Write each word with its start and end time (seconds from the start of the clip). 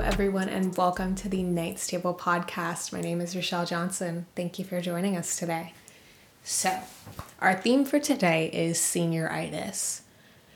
everyone, 0.00 0.48
and 0.48 0.76
welcome 0.76 1.16
to 1.16 1.28
the 1.28 1.42
Knights 1.42 1.88
Table 1.88 2.14
podcast. 2.14 2.92
My 2.92 3.00
name 3.00 3.20
is 3.20 3.34
Rochelle 3.34 3.66
Johnson. 3.66 4.26
Thank 4.36 4.58
you 4.58 4.64
for 4.64 4.80
joining 4.80 5.16
us 5.16 5.36
today. 5.36 5.72
So, 6.44 6.78
our 7.40 7.54
theme 7.54 7.84
for 7.84 7.98
today 7.98 8.48
is 8.52 8.78
senioritis. 8.78 10.02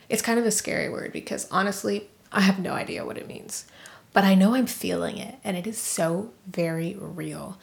It's 0.09 0.23
kind 0.23 0.39
of 0.39 0.47
a 0.47 0.53
scary 0.53 0.89
word 0.89 1.13
because 1.13 1.49
honestly, 1.51 2.09
I 2.31 2.43
have 2.43 2.61
no 2.61 2.73
idea 2.73 3.05
what 3.05 3.19
it 3.19 3.27
means, 3.27 3.65
but 4.13 4.23
I 4.23 4.37
know 4.37 4.55
I'm 4.55 4.67
feeling 4.67 5.19
it, 5.19 5.35
and 5.43 5.57
it 5.57 5.67
is 5.67 5.79
so 5.79 6.31
very 6.47 6.97
real. 6.99 7.59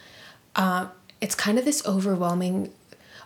Uh, 0.58 0.88
it's 1.22 1.36
kind 1.36 1.58
of 1.58 1.64
this 1.64 1.86
overwhelming 1.86 2.74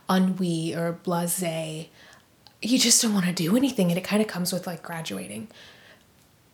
ennui 0.08 0.76
or 0.76 0.92
blase. 0.92 1.88
You 2.62 2.78
just 2.78 3.02
don't 3.02 3.16
want 3.16 3.26
to 3.26 3.34
do 3.34 3.58
anything, 3.58 3.90
and 3.90 3.98
it 3.98 4.04
kind 4.04 4.22
of 4.22 4.28
comes 4.28 4.54
with 4.54 4.68
like 4.68 4.84
graduating 4.84 5.48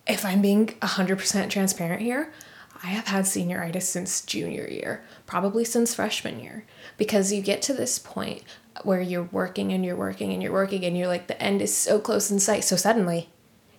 if 0.09 0.25
I'm 0.25 0.41
being 0.41 0.67
100% 0.67 1.49
transparent 1.49 2.01
here, 2.01 2.33
I 2.81 2.87
have 2.87 3.07
had 3.07 3.25
senioritis 3.25 3.83
since 3.83 4.21
junior 4.21 4.67
year, 4.67 5.03
probably 5.25 5.63
since 5.63 5.93
freshman 5.93 6.39
year, 6.39 6.65
because 6.97 7.31
you 7.31 7.41
get 7.41 7.61
to 7.63 7.73
this 7.73 7.99
point 7.99 8.43
where 8.83 9.01
you're 9.01 9.23
working 9.23 9.71
and 9.71 9.85
you're 9.85 9.95
working 9.95 10.33
and 10.33 10.41
you're 10.41 10.53
working 10.53 10.83
and 10.83 10.97
you're 10.97 11.07
like, 11.07 11.27
the 11.27 11.41
end 11.41 11.61
is 11.61 11.75
so 11.75 11.99
close 11.99 12.31
in 12.31 12.39
sight. 12.39 12.63
So 12.63 12.75
suddenly, 12.75 13.29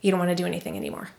you 0.01 0.11
don't 0.11 0.21
want 0.21 0.31
to 0.31 0.37
do 0.37 0.47
anything 0.47 0.77
anymore. 0.77 1.11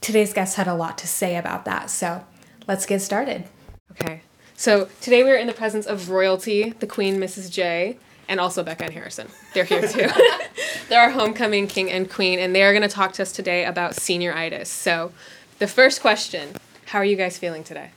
Today's 0.00 0.32
guest 0.32 0.56
had 0.56 0.66
a 0.66 0.74
lot 0.74 0.98
to 0.98 1.06
say 1.06 1.36
about 1.36 1.64
that. 1.66 1.90
So 1.90 2.24
let's 2.66 2.86
get 2.86 3.02
started. 3.02 3.44
Okay. 3.92 4.22
So 4.56 4.88
today 5.00 5.22
we're 5.22 5.36
in 5.36 5.46
the 5.46 5.52
presence 5.52 5.86
of 5.86 6.10
royalty, 6.10 6.70
the 6.70 6.86
Queen, 6.86 7.18
Mrs. 7.18 7.50
J, 7.50 7.98
and 8.28 8.38
also 8.40 8.62
Becca 8.62 8.84
and 8.84 8.92
Harrison. 8.92 9.28
They're 9.54 9.64
here 9.64 9.82
too. 9.88 10.08
They're 10.88 11.00
our 11.00 11.10
homecoming 11.10 11.66
king 11.66 11.90
and 11.90 12.08
queen, 12.10 12.38
and 12.38 12.54
they 12.54 12.62
are 12.62 12.72
going 12.72 12.82
to 12.82 12.88
talk 12.88 13.12
to 13.14 13.22
us 13.22 13.32
today 13.32 13.64
about 13.64 13.92
senioritis. 13.92 14.66
So, 14.66 15.12
the 15.58 15.66
first 15.66 16.00
question 16.00 16.50
How 16.86 16.98
are 17.00 17.04
you 17.04 17.16
guys 17.16 17.36
feeling 17.38 17.64
today? 17.64 17.90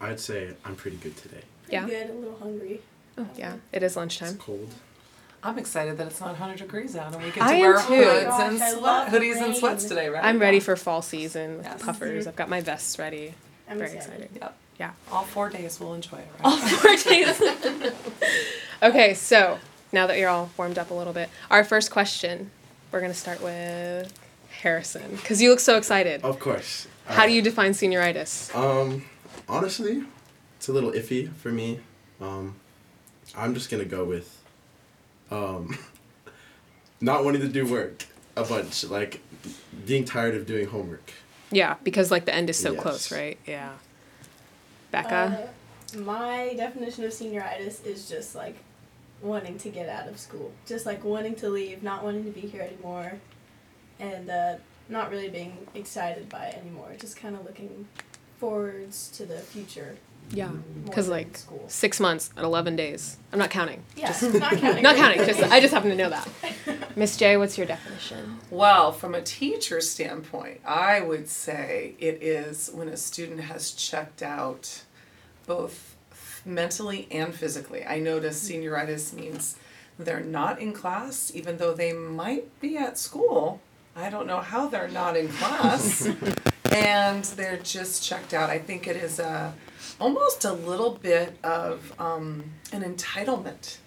I'd 0.00 0.20
say 0.20 0.50
I'm 0.64 0.76
pretty 0.76 0.96
good 0.96 1.16
today. 1.16 1.42
Pretty 1.64 1.72
Yeah. 1.76 1.86
good, 1.86 2.10
a 2.10 2.12
little 2.14 2.38
hungry. 2.38 2.80
Oh, 3.18 3.26
yeah, 3.36 3.54
it 3.72 3.82
is 3.82 3.92
It's 3.92 3.96
lunchtime. 3.96 4.36
cold. 4.38 4.72
I'm 5.42 5.58
excited 5.58 5.96
that 5.98 6.06
it's 6.06 6.20
not 6.20 6.30
100 6.30 6.58
degrees 6.58 6.96
out 6.96 7.14
and 7.14 7.22
we 7.22 7.30
get 7.30 7.36
to 7.36 7.44
am 7.44 7.60
wear 7.60 7.76
too. 7.76 7.82
hoods 7.94 8.26
Oh 8.28 8.42
and 8.46 8.56
sweat, 8.58 8.82
love 8.82 9.08
hoodies 9.08 9.42
and 9.42 9.56
sweats 9.56 9.84
today, 9.84 10.08
right? 10.10 10.22
I'm 10.22 10.38
ready 10.38 10.60
for 10.60 10.76
fall 10.76 11.00
season 11.00 11.56
with 11.58 11.66
Yes. 11.66 11.82
puffers. 11.82 12.26
I've 12.26 12.36
got 12.36 12.50
my 12.50 12.60
vests 12.60 12.98
ready. 12.98 13.32
I'm 13.68 13.78
Very 13.78 13.92
excited. 13.96 14.20
excited. 14.24 14.38
Yep. 14.42 14.56
Yeah. 14.78 14.90
All 15.10 15.24
four 15.24 15.48
days 15.48 15.80
we'll 15.80 15.94
enjoy 15.94 16.18
it, 16.18 16.28
right? 16.38 16.44
All 16.44 16.56
four 16.58 16.96
days. 16.96 17.40
okay, 18.82 19.14
so 19.14 19.58
now 19.92 20.06
that 20.06 20.18
you're 20.18 20.28
all 20.28 20.50
warmed 20.56 20.78
up 20.78 20.90
a 20.90 20.94
little 20.94 21.12
bit, 21.12 21.28
our 21.50 21.64
first 21.64 21.90
question, 21.90 22.50
we're 22.92 23.00
going 23.00 23.12
to 23.12 23.18
start 23.18 23.42
with 23.42 24.12
Harrison, 24.62 25.16
because 25.16 25.40
you 25.40 25.50
look 25.50 25.60
so 25.60 25.76
excited. 25.76 26.22
Of 26.22 26.38
course. 26.38 26.86
How 27.06 27.26
do 27.26 27.32
you 27.32 27.42
define 27.42 27.72
senioritis? 27.72 28.54
Um, 28.54 29.04
honestly, 29.48 30.04
it's 30.56 30.68
a 30.68 30.72
little 30.72 30.92
iffy 30.92 31.32
for 31.34 31.50
me. 31.50 31.80
Um, 32.20 32.54
I'm 33.36 33.54
just 33.54 33.70
gonna 33.70 33.84
go 33.84 34.04
with, 34.04 34.40
um, 35.30 35.76
not 37.00 37.24
wanting 37.24 37.40
to 37.42 37.48
do 37.48 37.66
work 37.66 38.06
a 38.36 38.44
bunch, 38.44 38.84
like 38.84 39.20
being 39.86 40.04
tired 40.04 40.34
of 40.36 40.46
doing 40.46 40.66
homework. 40.66 41.12
Yeah, 41.50 41.76
because 41.82 42.10
like 42.12 42.26
the 42.26 42.34
end 42.34 42.48
is 42.50 42.56
so 42.58 42.72
Yes. 42.74 42.82
close, 42.82 43.12
right? 43.12 43.38
Yeah. 43.46 43.72
Becca? 44.92 45.48
Uh, 45.94 45.98
my 46.00 46.54
definition 46.56 47.04
of 47.04 47.10
senioritis 47.10 47.84
is 47.84 48.08
just 48.08 48.34
like 48.36 48.56
wanting 49.22 49.58
to 49.58 49.68
get 49.68 49.88
out 49.88 50.08
of 50.08 50.18
school, 50.18 50.52
just 50.66 50.86
like 50.86 51.04
wanting 51.04 51.34
to 51.36 51.48
leave, 51.48 51.82
not 51.82 52.02
wanting 52.04 52.24
to 52.24 52.30
be 52.30 52.40
here 52.42 52.62
anymore, 52.62 53.12
and 53.98 54.30
uh, 54.30 54.54
not 54.88 55.10
really 55.10 55.28
being 55.28 55.66
excited 55.74 56.28
by 56.28 56.46
it 56.46 56.56
anymore. 56.58 56.92
Just 56.98 57.16
kind 57.16 57.36
of 57.36 57.44
looking 57.44 57.86
forwards 58.38 59.08
to 59.10 59.26
the 59.26 59.38
future. 59.38 59.96
yeah. 60.30 60.48
Because 60.84 61.08
like 61.08 61.36
school. 61.36 61.64
six 61.68 62.00
months 62.00 62.30
and 62.36 62.44
11 62.46 62.76
days. 62.76 63.18
I'm 63.32 63.38
not 63.38 63.50
counting. 63.50 63.82
Yeah, 63.96 64.06
Just, 64.08 64.34
not 64.40 64.52
counting. 64.56 64.82
not 64.82 64.96
counting. 64.96 65.24
Just 65.26 65.42
I 65.42 65.60
just 65.60 65.74
happen 65.74 65.90
to 65.90 65.96
know 65.96 66.08
that. 66.10 66.26
Miss 66.96 67.16
J, 67.16 67.36
what's 67.36 67.58
your 67.58 67.66
definition? 67.66 68.38
Well, 68.50 68.92
from 68.92 69.14
a 69.14 69.20
teacher 69.22 69.80
standpoint, 69.80 70.60
I 70.64 71.00
would 71.02 71.28
say 71.28 71.94
it 71.98 72.22
is 72.22 72.70
when 72.72 72.88
a 72.88 72.96
student 72.96 73.40
has 73.42 73.72
checked 73.72 74.22
out 74.22 74.82
both 75.46 75.89
mentally 76.44 77.08
and 77.10 77.34
physically. 77.34 77.84
I 77.84 77.98
notice 77.98 78.48
senioritis 78.48 79.12
means 79.12 79.56
they're 79.98 80.20
not 80.20 80.60
in 80.60 80.72
class, 80.72 81.30
even 81.34 81.58
though 81.58 81.74
they 81.74 81.92
might 81.92 82.58
be 82.60 82.76
at 82.76 82.98
school. 82.98 83.60
I 83.94 84.08
don't 84.08 84.26
know 84.26 84.40
how 84.40 84.68
they're 84.68 84.88
not 84.88 85.16
in 85.16 85.28
class. 85.28 86.08
and 86.72 87.24
they're 87.24 87.58
just 87.58 88.02
checked 88.04 88.32
out. 88.32 88.50
I 88.50 88.58
think 88.58 88.86
it 88.86 88.96
is 88.96 89.18
a 89.18 89.52
almost 89.98 90.44
a 90.44 90.52
little 90.52 90.92
bit 90.92 91.36
of 91.42 91.92
um, 92.00 92.44
an 92.72 92.82
entitlement 92.82 93.78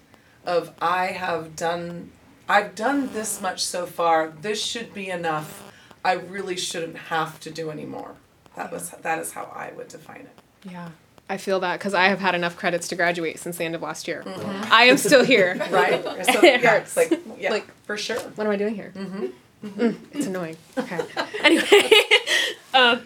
of 0.44 0.72
I 0.80 1.06
have 1.06 1.56
done 1.56 2.10
I've 2.48 2.74
done 2.74 3.12
this 3.12 3.40
much 3.40 3.64
so 3.64 3.86
far. 3.86 4.32
This 4.42 4.62
should 4.62 4.92
be 4.92 5.08
enough. 5.08 5.72
I 6.04 6.12
really 6.12 6.56
shouldn't 6.56 6.96
have 6.96 7.40
to 7.40 7.50
do 7.50 7.70
any 7.70 7.86
more. 7.86 8.16
That 8.56 8.70
was 8.70 8.90
that 8.90 9.18
is 9.18 9.32
how 9.32 9.44
I 9.44 9.72
would 9.76 9.88
define 9.88 10.20
it. 10.20 10.70
Yeah. 10.70 10.90
I 11.28 11.36
feel 11.38 11.60
that 11.60 11.78
because 11.78 11.94
I 11.94 12.08
have 12.08 12.20
had 12.20 12.34
enough 12.34 12.56
credits 12.56 12.88
to 12.88 12.96
graduate 12.96 13.38
since 13.38 13.56
the 13.56 13.64
end 13.64 13.74
of 13.74 13.82
last 13.82 14.06
year. 14.06 14.22
I 14.70 14.84
am 14.84 14.96
still 14.98 15.24
here. 15.24 15.56
Right? 15.70 16.02
So, 16.26 16.38
It 16.42 16.62
yeah, 16.62 16.70
hurts. 16.78 16.96
Like 16.96 17.20
yeah, 17.38 17.50
Like- 17.50 17.66
for 17.84 17.96
sure. 17.96 18.18
What 18.36 18.46
am 18.46 18.50
I 18.52 18.56
doing 18.56 18.74
here? 18.74 18.92
Mm-hmm. 18.94 19.90
it's 20.12 20.26
annoying. 20.26 20.56
Okay. 20.76 21.00
anyway, 21.42 21.90
uh, 22.74 22.98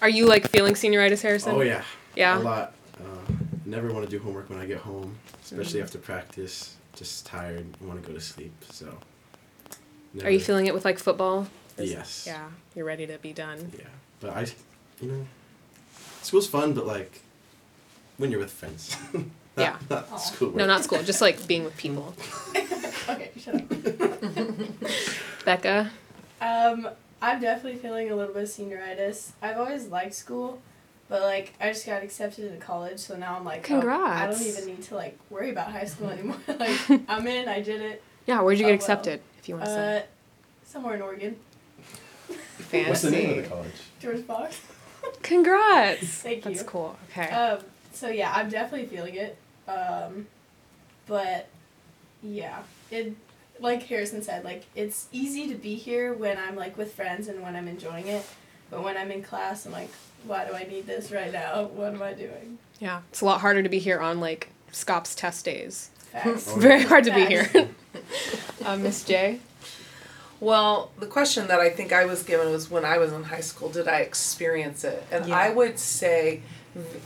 are 0.00 0.08
you 0.08 0.26
like 0.26 0.48
feeling 0.48 0.72
senioritis, 0.74 1.20
Harrison? 1.22 1.54
Oh 1.54 1.60
yeah. 1.60 1.82
Yeah? 2.16 2.38
A 2.38 2.40
lot. 2.40 2.72
Uh, 2.98 3.32
never 3.66 3.92
want 3.92 4.04
to 4.04 4.10
do 4.10 4.22
homework 4.22 4.48
when 4.48 4.58
I 4.58 4.64
get 4.66 4.78
home, 4.78 5.16
especially 5.44 5.82
after 5.82 5.98
practice. 5.98 6.76
Just 6.96 7.26
tired. 7.26 7.66
Want 7.80 8.02
to 8.02 8.08
go 8.08 8.14
to 8.14 8.20
sleep. 8.20 8.52
So. 8.70 8.98
Are 10.22 10.30
you 10.30 10.40
feeling 10.40 10.66
it 10.66 10.74
with 10.74 10.84
like 10.84 10.98
football? 10.98 11.46
Is- 11.78 11.90
Yes. 11.90 12.24
Yeah. 12.26 12.48
You're 12.74 12.84
ready 12.86 13.06
to 13.06 13.18
be 13.18 13.32
done. 13.32 13.72
Yeah, 13.78 13.84
but 14.20 14.30
I, 14.30 14.46
you 15.00 15.08
know, 15.10 15.26
school's 16.22 16.46
fun, 16.46 16.72
but 16.74 16.86
like, 16.86 17.20
when 18.22 18.30
you're 18.30 18.40
with 18.40 18.52
friends. 18.52 18.96
not, 19.12 19.24
Yeah. 19.56 19.76
Not 19.90 20.16
school. 20.20 20.52
No, 20.52 20.64
not 20.64 20.82
school. 20.84 21.02
Just 21.02 21.20
like 21.20 21.44
being 21.46 21.64
with 21.64 21.76
people. 21.76 22.14
okay, 23.08 23.30
shut 23.36 23.56
up. 23.56 23.64
Becca. 25.44 25.90
Um, 26.40 26.88
I'm 27.20 27.40
definitely 27.40 27.78
feeling 27.80 28.10
a 28.10 28.16
little 28.16 28.32
bit 28.32 28.44
of 28.44 28.48
senioritis. 28.48 29.32
I've 29.42 29.58
always 29.58 29.88
liked 29.88 30.14
school, 30.14 30.60
but 31.08 31.20
like 31.22 31.52
I 31.60 31.68
just 31.72 31.84
got 31.84 32.02
accepted 32.02 32.44
into 32.46 32.64
college, 32.64 33.00
so 33.00 33.16
now 33.16 33.36
I'm 33.36 33.44
like, 33.44 33.68
oh, 33.70 33.80
I 33.90 34.26
don't 34.28 34.40
even 34.40 34.66
need 34.66 34.82
to 34.84 34.94
like 34.94 35.18
worry 35.28 35.50
about 35.50 35.72
high 35.72 35.84
school 35.84 36.08
anymore. 36.10 36.38
like 36.46 36.78
I'm 37.08 37.26
in, 37.26 37.48
I 37.48 37.60
did 37.60 37.80
it. 37.82 38.02
Yeah. 38.26 38.40
Where'd 38.40 38.58
you 38.58 38.64
Oh, 38.66 38.68
get 38.68 38.72
well. 38.72 38.76
accepted? 38.76 39.20
If 39.40 39.48
you 39.48 39.56
want 39.56 39.66
to 39.66 39.72
say. 39.74 39.98
Uh, 39.98 40.02
somewhere 40.64 40.94
in 40.94 41.02
Oregon, 41.02 41.36
Fancy. 42.28 42.88
What's 42.88 43.02
the 43.02 43.10
name 43.10 43.30
of 43.38 43.42
the 43.44 43.50
college? 43.50 43.72
George 44.00 44.22
Fox. 44.22 44.60
Congrats. 45.22 46.06
Thank 46.22 46.44
you. 46.44 46.52
That's 46.54 46.62
cool. 46.62 46.96
Okay. 47.10 47.28
Um, 47.28 47.58
so 47.92 48.08
yeah, 48.08 48.32
I'm 48.34 48.48
definitely 48.48 48.86
feeling 48.86 49.14
it. 49.14 49.36
Um, 49.68 50.26
but 51.06 51.48
yeah, 52.22 52.62
it 52.90 53.14
like 53.60 53.82
Harrison 53.84 54.22
said, 54.22 54.44
like 54.44 54.64
it's 54.74 55.08
easy 55.12 55.48
to 55.48 55.54
be 55.54 55.74
here 55.76 56.12
when 56.14 56.38
I'm 56.38 56.56
like 56.56 56.76
with 56.76 56.94
friends 56.94 57.28
and 57.28 57.42
when 57.42 57.54
I'm 57.56 57.68
enjoying 57.68 58.08
it, 58.08 58.24
but 58.70 58.82
when 58.82 58.96
I'm 58.96 59.10
in 59.10 59.22
class, 59.22 59.66
I'm 59.66 59.72
like, 59.72 59.90
why 60.24 60.44
do 60.46 60.54
I 60.54 60.64
need 60.64 60.86
this 60.86 61.10
right 61.12 61.32
now? 61.32 61.64
What 61.64 61.92
am 61.94 62.02
I 62.02 62.12
doing? 62.12 62.58
yeah. 62.80 63.00
It's 63.10 63.20
a 63.20 63.24
lot 63.24 63.40
harder 63.40 63.62
to 63.62 63.68
be 63.68 63.78
here 63.78 64.00
on 64.00 64.18
like 64.20 64.48
SCOPS 64.72 65.14
test 65.14 65.44
days. 65.44 65.90
Facts. 66.10 66.26
It's 66.48 66.52
very 66.56 66.82
hard 66.82 67.04
to 67.04 67.14
be 67.14 67.24
here. 67.26 67.48
uh, 68.64 68.76
Miss 68.76 69.04
J. 69.04 69.38
Well, 70.40 70.90
the 70.98 71.06
question 71.06 71.46
that 71.46 71.60
I 71.60 71.70
think 71.70 71.92
I 71.92 72.04
was 72.04 72.24
given 72.24 72.50
was 72.50 72.68
when 72.68 72.84
I 72.84 72.98
was 72.98 73.12
in 73.12 73.22
high 73.24 73.40
school, 73.42 73.68
did 73.68 73.86
I 73.86 74.00
experience 74.00 74.82
it? 74.82 75.04
And 75.12 75.26
Yeah. 75.26 75.36
I 75.36 75.50
would 75.50 75.78
say 75.78 76.42
v- 76.74 76.98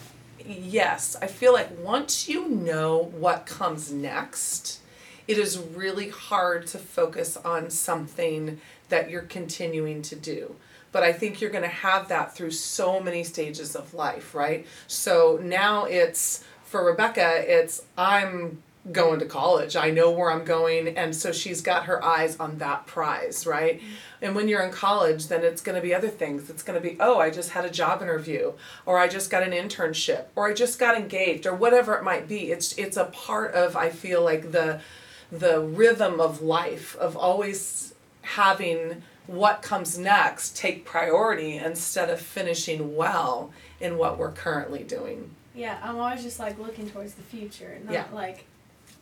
yes. 0.49 1.17
I 1.21 1.27
feel 1.27 1.53
like 1.53 1.79
once 1.79 2.29
you 2.29 2.49
know 2.49 2.99
what 3.17 3.47
comes 3.47 3.93
next, 3.93 4.81
it 5.29 5.39
is 5.39 5.59
really 5.59 6.09
hard 6.09 6.67
to 6.69 6.79
focus 6.79 7.37
on 7.37 7.71
something 7.71 8.61
that 8.89 9.11
you're 9.11 9.23
continuing 9.23 10.03
to 10.03 10.17
do. 10.17 10.55
But 10.93 11.03
I 11.03 11.13
think 11.13 11.41
you're 11.41 11.51
going 11.51 11.63
to 11.63 11.69
have 11.69 12.09
that 12.09 12.35
through 12.35 12.53
so 12.53 13.01
many 13.01 13.25
stages 13.25 13.77
of 13.77 13.93
life, 13.93 14.35
right? 14.35 14.67
So 14.87 15.39
now 15.43 15.85
it's 15.85 16.45
for 16.65 16.85
Rebecca, 16.85 17.45
it's 17.47 17.83
I'm 17.97 18.63
going 18.93 19.19
to 19.19 19.27
college. 19.27 19.75
I 19.77 19.91
know 19.91 20.11
where 20.11 20.31
I'm 20.31 20.45
going. 20.45 20.89
And 20.97 21.15
so 21.15 21.33
she's 21.33 21.61
got 21.61 21.87
her 21.87 22.03
eyes 22.05 22.37
on 22.39 22.59
that 22.59 22.87
prize, 22.87 23.47
right? 23.47 23.79
Mm-hmm. 23.81 23.95
And 24.23 24.35
when 24.35 24.49
you're 24.49 24.63
in 24.63 24.71
college, 24.73 25.27
then 25.29 25.45
it's 25.45 25.61
going 25.61 25.77
to 25.77 25.83
be 25.83 25.95
other 25.95 26.09
things. 26.09 26.49
It's 26.49 26.63
going 26.63 26.81
to 26.81 26.89
be, 26.89 26.97
oh, 27.01 27.19
I 27.19 27.31
just 27.31 27.51
had 27.51 27.65
a 27.65 27.71
job 27.71 28.01
interview, 28.01 28.53
or 28.87 28.99
I 28.99 29.09
just 29.09 29.31
got 29.31 29.43
an 29.43 29.51
internship, 29.53 30.27
or 30.35 30.49
I 30.49 30.55
just 30.55 30.79
got 30.79 30.97
engaged, 30.97 31.47
or 31.47 31.55
whatever 31.55 31.95
it 31.95 32.05
might 32.05 32.29
be. 32.29 32.51
It's 32.51 32.73
it's 32.79 32.97
a 32.97 33.07
part 33.07 33.55
of 33.55 33.77
I 33.77 33.91
feel 33.91 34.23
like 34.23 34.53
the 34.53 34.81
the 35.31 35.61
rhythm 35.61 36.21
of 36.21 36.41
life 36.41 36.97
of 36.97 37.17
always 37.17 37.95
having 38.23 39.03
what 39.27 39.61
comes 39.61 39.99
next 39.99 40.57
take 40.57 40.85
priority 40.85 41.57
instead 41.57 42.09
of 42.09 42.21
finishing 42.21 42.95
well 42.97 43.51
in 43.81 43.99
what 43.99 44.19
we're 44.19 44.33
currently 44.33 44.85
doing. 44.85 45.31
Yeah, 45.55 45.79
I'm 45.83 45.99
always 45.99 46.23
just 46.23 46.39
like 46.39 46.59
looking 46.59 46.89
towards 46.89 47.15
the 47.15 47.23
future, 47.23 47.73
and 47.75 47.85
not 47.87 47.93
Yeah. 47.93 48.05
like 48.13 48.45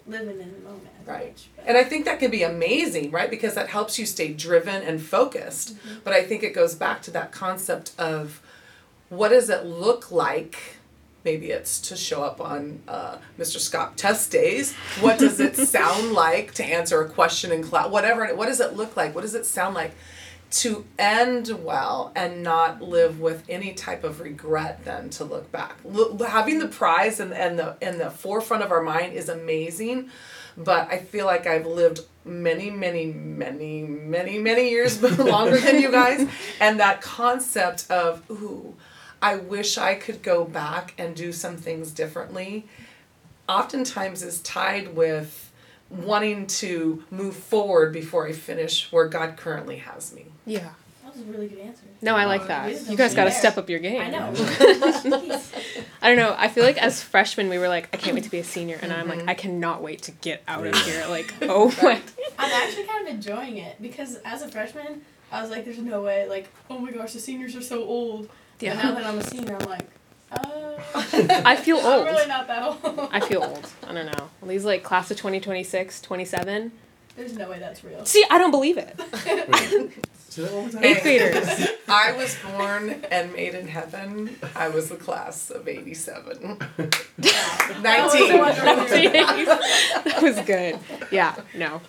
living 0.07 0.41
in 0.41 0.53
the 0.53 0.59
moment. 0.61 0.89
Right. 1.07 1.29
much, 1.29 1.49
And 1.67 1.77
I 1.77 1.85
think 1.85 2.05
that 2.05 2.19
can 2.19 2.31
be 2.31 2.43
amazing, 2.43 3.11
right? 3.11 3.31
Because 3.31 3.55
that 3.55 3.69
helps 3.69 3.99
you 3.99 4.07
stay 4.07 4.33
driven 4.33 4.83
and 4.83 5.01
focused. 5.01 5.77
Mm-hmm. 5.77 5.99
But 6.05 6.13
I 6.13 6.23
think 6.23 6.43
it 6.43 6.55
goes 6.55 6.75
back 6.75 7.03
to 7.03 7.11
that 7.13 7.33
concept 7.33 7.93
of 7.99 8.41
what 9.09 9.29
does 9.29 9.51
it 9.51 9.65
look 9.65 10.11
like? 10.11 10.77
Maybe 11.25 11.51
it's 11.51 11.81
to 11.89 11.97
show 11.97 12.23
up 12.23 12.41
on 12.41 12.83
uh, 12.87 13.17
Mr. 13.39 13.59
Scott 13.59 13.97
test 13.97 14.31
days. 14.31 14.75
What 15.01 15.19
does 15.19 15.41
it 15.41 15.57
sound 15.69 16.13
like 16.13 16.53
to 16.55 16.65
answer 16.65 17.01
a 17.03 17.09
question 17.09 17.51
in 17.51 17.63
class? 17.63 17.89
Whatever. 17.89 18.35
What 18.35 18.47
does 18.47 18.61
it 18.61 18.75
look 18.75 18.97
like? 18.97 19.15
What 19.15 19.23
does 19.23 19.35
it 19.35 19.47
sound 19.47 19.75
like 19.75 19.93
to 20.55 20.85
end 20.99 21.49
well 21.65 22.13
and 22.15 22.43
not 22.43 22.81
live 22.81 23.21
with 23.21 23.45
any 23.49 23.75
type 23.75 24.05
of 24.05 24.21
regret? 24.21 24.85
Then 24.85 25.11
to 25.11 25.25
look 25.25 25.51
back, 25.51 25.79
Look, 25.85 26.21
having 26.23 26.59
the 26.59 26.69
prize 26.69 27.21
and 27.21 27.33
and 27.33 27.59
the 27.59 27.77
in 27.81 27.99
the 27.99 28.11
forefront 28.11 28.63
of 28.63 28.71
our 28.71 28.83
mind 28.83 29.15
is 29.15 29.29
amazing, 29.29 30.11
but 30.57 30.91
I 30.91 30.99
feel 30.99 31.27
like 31.27 31.47
I've 31.47 31.67
lived 31.67 32.01
many, 32.25 32.71
many, 32.71 33.07
many, 33.07 33.83
many, 33.83 34.39
many 34.39 34.71
years 34.71 35.03
longer 35.19 35.59
than 35.59 35.81
you 35.81 35.91
guys, 35.91 36.29
and 36.61 36.81
that 36.81 37.01
concept 37.01 37.91
of 37.91 38.23
ooh, 38.31 38.75
I 39.21 39.37
wish 39.37 39.79
I 39.79 39.95
could 39.95 40.23
go 40.23 40.45
back 40.45 40.95
and 40.99 41.17
do 41.17 41.33
some 41.33 41.57
things 41.57 41.91
differently, 41.91 42.67
oftentimes 43.49 44.23
is 44.23 44.41
tied 44.41 44.95
with 44.95 45.44
wanting 45.91 46.47
to 46.47 47.05
move 47.11 47.37
forward 47.37 47.93
before 47.93 48.27
I 48.27 48.33
finish 48.33 48.91
where 48.93 49.07
God 49.09 49.37
currently 49.37 49.77
has 49.77 50.13
me. 50.15 50.27
Yeah. 50.47 50.71
That 51.05 51.13
was 51.17 51.23
a 51.23 51.25
really 51.27 51.47
good 51.49 51.59
answer. 51.61 51.83
No, 52.03 52.17
I 52.17 52.25
like 52.25 52.43
Uh, 52.43 52.47
that. 52.49 52.89
You 52.91 52.97
guys 52.97 53.15
got 53.15 53.25
to 53.25 53.31
step 53.31 53.57
up 53.57 53.71
your 53.71 53.79
game. 53.79 54.01
I 54.01 54.11
know. 54.11 54.33
I 56.03 56.09
don't 56.09 56.17
know. 56.17 56.35
I 56.37 56.49
feel 56.49 56.65
like 56.65 56.77
as 56.83 57.03
freshmen, 57.03 57.49
we 57.49 57.59
were 57.59 57.69
like, 57.69 57.89
I 57.93 57.97
can't 57.97 58.15
wait 58.15 58.25
to 58.25 58.31
be 58.31 58.39
a 58.39 58.45
senior, 58.45 58.79
and 58.83 58.93
I'm 58.93 59.07
Mhm. 59.07 59.17
like, 59.19 59.29
I 59.29 59.35
cannot 59.35 59.83
wait 59.83 60.03
to 60.03 60.11
get 60.11 60.43
out 60.49 60.67
of 60.67 60.75
here. 60.83 61.05
Like, 61.09 61.33
oh 61.43 61.73
my. 61.83 62.01
I'm 62.39 62.51
actually 62.63 62.85
kind 62.85 63.07
of 63.07 63.15
enjoying 63.15 63.59
it 63.59 63.81
because 63.81 64.17
as 64.25 64.43
a 64.43 64.49
freshman, 64.49 65.03
I 65.31 65.41
was 65.43 65.51
like, 65.51 65.65
there's 65.65 65.79
no 65.79 66.03
way. 66.03 66.29
Like, 66.29 66.49
oh 66.69 66.79
my 66.79 66.91
gosh, 66.91 67.13
the 67.13 67.21
seniors 67.21 67.55
are 67.55 67.63
so 67.63 67.85
old. 67.85 68.29
Yeah. 68.61 68.75
But 68.75 68.83
now 68.85 68.93
that 68.95 69.05
I'm 69.07 69.19
a 69.19 69.25
senior, 69.25 69.57
I'm 69.61 69.69
like, 69.69 69.87
uh, 70.35 71.43
I 71.45 71.57
feel 71.57 71.79
I'm 71.79 71.87
old. 71.87 72.07
really 72.07 72.27
not 72.27 72.47
that 72.47 72.63
old. 72.63 73.09
I 73.13 73.21
feel 73.21 73.43
old. 73.43 73.67
I 73.87 73.93
don't 73.93 74.07
know. 74.07 74.31
These 74.47 74.65
like 74.65 74.83
class 74.83 75.11
of 75.11 75.17
2026, 75.17 76.01
27. 76.03 76.73
There's 77.17 77.37
no 77.39 77.49
way 77.49 77.59
that's 77.61 77.85
real. 77.85 78.05
See, 78.05 78.25
I 78.31 78.39
don't 78.39 78.51
believe 78.51 78.77
it. 78.77 78.97
Wait, 78.99 79.93
say 80.29 80.43
that 80.43 80.53
one 80.53 80.63
more 80.63 80.71
time? 80.71 80.85
Eighth 80.85 81.03
graders. 81.03 81.69
I 81.89 82.13
was 82.17 82.37
born 82.57 82.91
and 83.11 83.33
made 83.33 83.55
in 83.55 83.69
heaven. 83.69 84.37
I 84.57 84.69
was 84.69 84.89
the 84.89 84.97
class 84.97 85.51
of 85.51 85.69
87. 85.69 86.59
That 87.17 88.11
19. 88.13 88.21
was 88.21 88.29
the 88.29 88.39
one 88.39 88.89
earlier. 88.91 89.11
that 89.47 90.19
was 90.23 90.39
good. 90.41 90.79
Yeah, 91.13 91.37
no. 91.55 91.81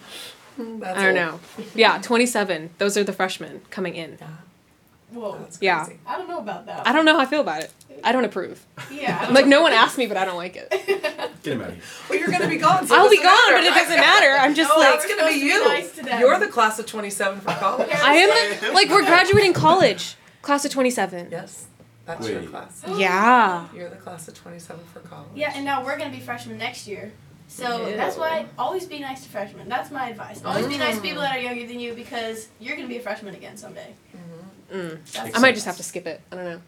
That's 0.58 0.98
I 1.00 1.12
don't 1.12 1.18
old. 1.34 1.42
know. 1.58 1.66
Yeah, 1.74 2.00
27. 2.02 2.70
Those 2.78 2.96
are 2.98 3.04
the 3.04 3.12
freshmen 3.14 3.62
coming 3.72 3.96
in. 3.96 4.18
Whoa. 5.12 5.38
That's 5.40 5.58
Yeah. 5.62 5.88
I 6.06 6.18
don't 6.18 6.28
know 6.30 6.40
about 6.40 6.66
that. 6.68 6.88
I 6.88 6.92
don't 6.94 7.06
know 7.06 7.16
how 7.16 7.22
I 7.22 7.26
feel 7.26 7.42
about 7.42 7.64
it. 7.64 7.72
I 8.04 8.12
don't 8.12 8.26
approve. 8.26 8.66
Yeah. 8.92 9.18
I 9.22 9.26
don't 9.26 9.34
Like, 9.34 9.46
no 9.48 9.62
one 9.62 9.74
asked 9.74 9.98
me, 9.98 10.08
but 10.08 10.18
I 10.18 10.26
don't 10.26 10.38
like 10.38 10.56
it. 10.56 10.70
Get 11.44 11.54
him 11.54 11.62
out 11.62 11.70
of 11.70 11.74
here. 11.76 11.84
Well, 12.10 12.20
you're 12.20 12.30
gonna 12.30 12.48
be 12.48 12.58
gone. 12.58 12.86
So 12.88 12.96
I'll 12.96 13.10
be 13.10 13.18
gone, 13.18 13.26
matter, 13.26 13.58
but 13.58 13.64
it 13.64 13.74
doesn't 13.74 13.98
matter. 13.98 14.32
I'm 14.32 14.56
just 14.56 14.72
Oh, 14.74 14.80
like, 14.80 14.94
That's 14.94 15.08
gonna 15.08 15.30
be 15.32 15.40
supposed 15.40 15.42
be 15.42 15.46
you. 15.48 15.68
Nice 15.68 15.92
to 15.96 16.20
you're 16.20 16.40
the 16.40 16.48
class 16.48 16.80
of 16.80 16.86
27 16.86 17.40
for 17.42 17.52
college. 17.54 17.90
I 17.92 18.16
am 18.16 18.60
the, 18.62 18.72
like, 18.74 18.90
we're 18.90 19.06
graduating 19.06 19.54
college. 19.54 20.16
Class 20.42 20.66
of 20.66 20.72
27. 20.72 21.30
Yes, 21.32 21.66
that's 22.06 22.28
your 22.28 22.42
class. 22.44 22.84
Yeah. 22.98 23.68
You're 23.76 23.90
the 23.90 23.96
class 23.96 24.28
of 24.28 24.34
27 24.36 24.84
for 24.94 25.00
college. 25.02 25.30
Yeah, 25.36 25.52
and 25.56 25.66
now 25.66 25.84
we're 25.84 25.98
gonna 25.98 26.12
be 26.12 26.20
freshmen 26.20 26.58
next 26.58 26.88
year. 26.88 27.12
So 27.48 27.88
Ew. 27.88 27.96
that's 27.96 28.18
why 28.18 28.48
always 28.58 28.86
be 28.88 29.00
nice 29.00 29.24
to 29.24 29.30
freshmen. 29.30 29.70
That's 29.70 29.92
my 29.92 30.10
advice. 30.10 30.44
Always 30.44 30.68
be 30.68 30.78
nice 30.80 30.96
to 30.96 31.02
people 31.02 31.22
that 31.22 31.36
are 31.36 31.40
younger 31.40 31.66
than 31.68 31.80
you 31.80 31.94
because 31.94 32.48
you're 32.60 32.76
gonna 32.76 32.88
be 32.88 32.98
a 32.98 33.02
freshman 33.02 33.36
again 33.36 33.56
someday. 33.56 33.94
Mm. 34.16 34.20
That's 34.70 35.16
I 35.36 35.40
might 35.40 35.54
just 35.54 35.66
have 35.66 35.78
to 35.78 35.84
skip 35.84 36.08
it. 36.08 36.22
I 36.32 36.36
don't 36.36 36.46
know. 36.46 36.62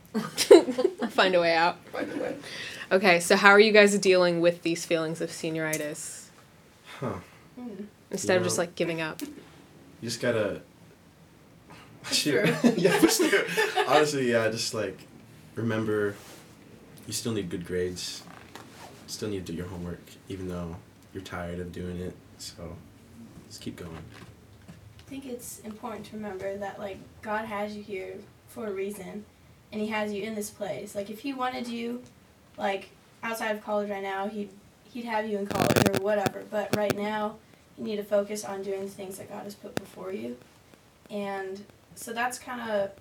I'll 1.02 1.10
find 1.10 1.36
a 1.36 1.42
way 1.42 1.56
out. 1.56 1.78
By 1.92 2.06
the 2.06 2.18
way. 2.22 2.36
Okay, 2.92 3.20
so 3.20 3.36
how 3.36 3.50
are 3.50 3.60
you 3.60 3.72
guys 3.72 3.98
dealing 4.00 4.40
with 4.40 4.62
these 4.62 4.86
feelings 4.86 5.20
of 5.20 5.30
senioritis 5.30 6.28
Huh. 7.00 7.16
Hmm. 7.56 7.84
instead 8.12 8.34
You 8.34 8.38
of 8.40 8.44
just 8.46 8.58
like 8.58 8.76
giving 8.76 9.02
up? 9.02 9.22
You 9.22 9.30
just 10.04 10.22
gotta. 10.22 10.62
through. 12.04 12.46
yeah, 12.78 13.00
push 13.00 13.16
through. 13.18 13.44
Honestly, 13.88 14.32
yeah, 14.32 14.50
just 14.50 14.74
like 14.74 15.00
remember, 15.56 16.16
you 17.08 17.14
still 17.14 17.34
need 17.34 17.50
good 17.50 17.66
grades. 17.66 18.24
Still 19.08 19.30
need 19.30 19.46
to 19.46 19.52
do 19.52 19.58
your 19.58 19.68
homework, 19.68 20.02
even 20.30 20.48
though 20.50 20.76
you're 21.14 21.24
tired 21.24 21.60
of 21.60 21.72
doing 21.72 21.98
it. 22.00 22.14
So, 22.38 22.76
just 23.48 23.62
keep 23.62 23.76
going. 23.78 23.98
I 25.08 25.10
think 25.10 25.26
it's 25.26 25.60
important 25.60 26.06
to 26.08 26.18
remember 26.18 26.58
that 26.58 26.80
like 26.80 26.98
God 27.22 27.46
has 27.46 27.78
you 27.78 27.82
here 27.82 28.16
for 28.50 28.68
a 28.68 28.72
reason 28.72 29.24
and 29.72 29.82
he 29.82 29.88
has 29.88 30.12
you 30.12 30.22
in 30.22 30.36
this 30.36 30.50
place. 30.50 30.96
Like 30.96 31.10
if 31.10 31.20
he 31.20 31.32
wanted 31.32 31.68
you 31.68 32.04
like 32.58 32.90
outside 33.24 33.56
of 33.56 33.64
college 33.64 33.90
right 33.90 34.04
now, 34.04 34.28
he'd 34.28 34.50
he'd 34.84 35.06
have 35.06 35.30
you 35.30 35.38
in 35.38 35.48
college 35.48 35.78
or 35.90 36.04
whatever. 36.04 36.44
But 36.52 36.76
right 36.76 36.96
now 36.96 37.38
you 37.78 37.86
need 37.86 37.96
to 37.96 38.04
focus 38.04 38.44
on 38.44 38.64
doing 38.64 38.82
the 38.82 38.92
things 38.92 39.18
that 39.18 39.30
God 39.30 39.44
has 39.44 39.56
put 39.56 39.76
before 39.76 40.12
you. 40.12 40.36
And 41.10 41.64
so 41.96 42.12
that's 42.12 42.38
kind 42.38 42.70
of 42.70 42.92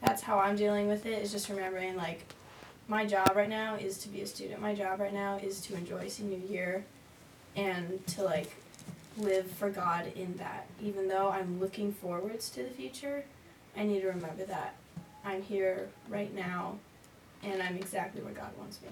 that's 0.00 0.22
how 0.22 0.38
I'm 0.38 0.56
dealing 0.56 0.88
with 0.88 1.04
it 1.04 1.22
is 1.22 1.32
just 1.32 1.50
remembering 1.50 1.96
like 1.96 2.24
my 2.88 3.04
job 3.04 3.32
right 3.36 3.48
now 3.48 3.74
is 3.74 3.98
to 3.98 4.08
be 4.08 4.22
a 4.22 4.26
student. 4.26 4.62
My 4.62 4.74
job 4.74 5.00
right 5.00 5.12
now 5.12 5.36
is 5.36 5.60
to 5.62 5.74
enjoy 5.74 6.08
senior 6.08 6.38
year 6.38 6.84
and 7.54 8.06
to 8.08 8.22
like 8.22 8.50
live 9.18 9.50
for 9.50 9.70
God 9.70 10.12
in 10.16 10.36
that. 10.36 10.66
Even 10.82 11.08
though 11.08 11.28
I'm 11.28 11.60
looking 11.60 11.92
forwards 11.92 12.48
to 12.50 12.62
the 12.62 12.70
future, 12.70 13.24
I 13.76 13.84
need 13.84 14.00
to 14.00 14.08
remember 14.08 14.44
that 14.44 14.74
I'm 15.24 15.42
here 15.42 15.88
right 16.08 16.34
now 16.34 16.76
and 17.42 17.62
I'm 17.62 17.76
exactly 17.76 18.22
where 18.22 18.32
God 18.32 18.50
wants 18.58 18.80
me. 18.82 18.88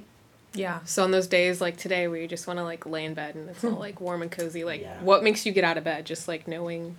Yeah. 0.54 0.80
So 0.84 1.04
on 1.04 1.10
those 1.10 1.26
days 1.26 1.60
like 1.60 1.76
today 1.76 2.08
where 2.08 2.20
you 2.20 2.26
just 2.28 2.46
want 2.46 2.58
to 2.58 2.64
like 2.64 2.84
lay 2.86 3.04
in 3.04 3.14
bed 3.14 3.34
and 3.34 3.48
it's 3.50 3.62
all 3.64 3.70
like 3.78 4.00
warm 4.00 4.22
and 4.22 4.30
cozy, 4.30 4.64
like 4.64 4.80
Yeah. 4.82 5.00
what 5.00 5.22
makes 5.22 5.46
you 5.46 5.52
get 5.52 5.64
out 5.64 5.76
of 5.78 5.84
bed? 5.84 6.06
Just 6.06 6.26
like 6.28 6.46
knowing 6.48 6.96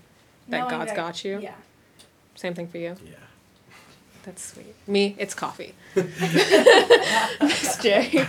that 0.47 0.59
Knowing 0.59 0.69
God's 0.71 0.91
that- 0.91 0.95
got 0.95 1.23
you. 1.25 1.39
Yeah. 1.41 1.55
Same 2.35 2.53
thing 2.53 2.67
for 2.67 2.77
you. 2.77 2.95
Yeah. 3.05 3.13
That's 4.23 4.53
sweet. 4.53 4.75
Me, 4.87 5.15
it's 5.17 5.33
coffee. 5.33 5.73
Miss 5.95 7.77
J. 7.81 8.25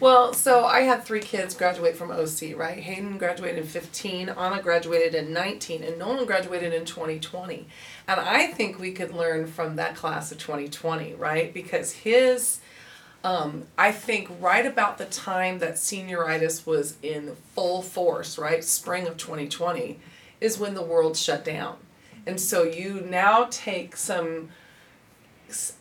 Well, 0.00 0.34
so 0.34 0.64
I 0.64 0.80
had 0.80 1.04
three 1.04 1.20
kids 1.20 1.54
graduate 1.54 1.96
from 1.96 2.10
OC, 2.10 2.56
right? 2.56 2.78
Hayden 2.78 3.16
graduated 3.16 3.58
in 3.58 3.66
15, 3.66 4.28
Anna 4.28 4.60
graduated 4.60 5.14
in 5.14 5.32
19, 5.32 5.84
and 5.84 5.98
Nolan 5.98 6.26
graduated 6.26 6.74
in 6.74 6.84
2020. 6.84 7.66
And 8.08 8.20
I 8.20 8.48
think 8.48 8.78
we 8.78 8.92
could 8.92 9.14
learn 9.14 9.46
from 9.46 9.76
that 9.76 9.94
class 9.94 10.32
of 10.32 10.38
2020, 10.38 11.14
right? 11.14 11.54
Because 11.54 11.92
his, 11.92 12.58
um, 13.22 13.64
I 13.78 13.92
think 13.92 14.28
right 14.40 14.66
about 14.66 14.98
the 14.98 15.06
time 15.06 15.60
that 15.60 15.74
senioritis 15.74 16.66
was 16.66 16.96
in 17.00 17.36
full 17.54 17.80
force, 17.80 18.36
right? 18.36 18.64
Spring 18.64 19.06
of 19.06 19.16
2020, 19.16 20.00
is 20.40 20.58
when 20.58 20.74
the 20.74 20.82
world 20.82 21.16
shut 21.16 21.44
down. 21.44 21.76
And 22.26 22.40
so 22.40 22.64
you 22.64 23.00
now 23.08 23.46
take 23.50 23.96
some 23.96 24.48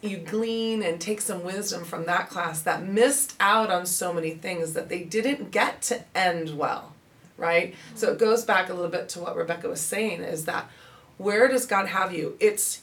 you 0.01 0.17
glean 0.17 0.83
and 0.83 0.99
take 0.99 1.21
some 1.21 1.43
wisdom 1.43 1.83
from 1.83 2.05
that 2.05 2.29
class 2.29 2.61
that 2.61 2.85
missed 2.85 3.35
out 3.39 3.71
on 3.71 3.85
so 3.85 4.13
many 4.13 4.31
things 4.31 4.73
that 4.73 4.89
they 4.89 5.03
didn't 5.03 5.51
get 5.51 5.81
to 5.81 6.03
end 6.15 6.57
well 6.57 6.93
right? 7.35 7.73
So 7.95 8.11
it 8.11 8.19
goes 8.19 8.45
back 8.45 8.69
a 8.69 8.73
little 8.73 8.91
bit 8.91 9.09
to 9.09 9.19
what 9.19 9.35
rebecca 9.35 9.67
was 9.67 9.81
saying 9.81 10.21
is 10.21 10.45
that 10.45 10.69
where 11.17 11.47
does 11.47 11.65
god 11.65 11.87
have 11.87 12.13
you? 12.13 12.37
It's 12.39 12.81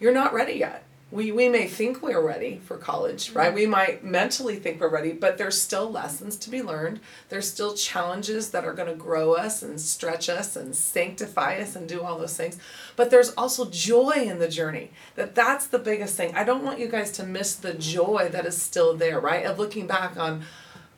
you're 0.00 0.12
not 0.12 0.32
ready 0.32 0.54
yet 0.54 0.84
we, 1.10 1.32
we 1.32 1.48
may 1.48 1.66
think 1.66 2.02
we're 2.02 2.20
ready 2.20 2.60
for 2.64 2.76
college 2.76 3.30
right? 3.30 3.48
Mm-hmm. 3.48 3.54
We 3.54 3.66
might 3.66 4.04
mentally 4.04 4.56
think 4.56 4.80
we're 4.80 4.88
ready 4.88 5.12
but 5.12 5.38
there's 5.38 5.60
still 5.60 5.90
lessons 5.90 6.36
to 6.36 6.50
be 6.50 6.62
learned. 6.62 7.00
There's 7.28 7.50
still 7.50 7.74
challenges 7.74 8.50
that 8.50 8.64
are 8.64 8.74
going 8.74 8.88
to 8.88 8.94
grow 8.94 9.34
us 9.34 9.62
and 9.62 9.80
stretch 9.80 10.28
us 10.28 10.56
and 10.56 10.74
sanctify 10.74 11.56
us 11.56 11.76
and 11.76 11.88
do 11.88 12.02
all 12.02 12.18
those 12.18 12.36
things. 12.36 12.58
But 12.96 13.10
there's 13.10 13.30
also 13.34 13.70
joy 13.70 14.24
in 14.26 14.38
the 14.38 14.48
journey. 14.48 14.90
That 15.14 15.34
that's 15.34 15.66
the 15.66 15.78
biggest 15.78 16.16
thing. 16.16 16.34
I 16.34 16.44
don't 16.44 16.64
want 16.64 16.78
you 16.78 16.88
guys 16.88 17.10
to 17.12 17.24
miss 17.24 17.54
the 17.54 17.74
joy 17.74 18.28
that 18.32 18.46
is 18.46 18.60
still 18.60 18.96
there 18.96 19.20
right? 19.20 19.44
Of 19.44 19.58
looking 19.58 19.86
back 19.86 20.16
on 20.18 20.42